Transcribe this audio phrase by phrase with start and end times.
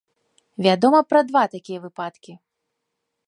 [0.67, 2.33] Вядома пра два такія выпадкі.